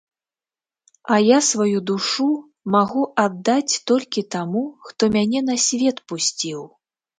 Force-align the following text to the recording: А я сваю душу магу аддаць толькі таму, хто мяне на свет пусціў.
А 1.15 1.17
я 1.23 1.39
сваю 1.49 1.77
душу 1.89 2.25
магу 2.77 3.03
аддаць 3.25 3.79
толькі 3.93 4.25
таму, 4.39 4.65
хто 4.91 5.03
мяне 5.19 5.45
на 5.53 5.61
свет 5.69 6.05
пусціў. 6.11 6.69